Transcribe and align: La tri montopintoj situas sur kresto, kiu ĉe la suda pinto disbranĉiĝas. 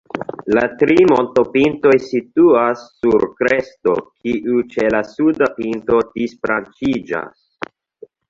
La 0.57 0.61
tri 0.81 0.93
montopintoj 1.09 1.91
situas 2.05 2.85
sur 3.01 3.25
kresto, 3.41 3.93
kiu 4.27 4.63
ĉe 4.75 4.87
la 4.97 5.01
suda 5.11 5.49
pinto 5.59 6.01
disbranĉiĝas. 6.17 7.71